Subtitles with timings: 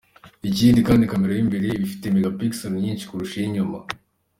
[0.49, 3.77] Ikindi kandi camera y’imbere iba ifite megapixels nyinshi kurusha iy’inyuma.